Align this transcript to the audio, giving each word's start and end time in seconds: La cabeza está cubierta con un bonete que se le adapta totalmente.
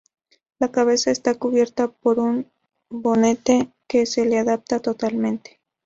La 0.57 0.71
cabeza 0.71 1.11
está 1.11 1.35
cubierta 1.35 1.87
con 1.89 2.19
un 2.19 2.51
bonete 2.89 3.71
que 3.87 4.07
se 4.07 4.25
le 4.25 4.39
adapta 4.39 4.79
totalmente. 4.79 5.59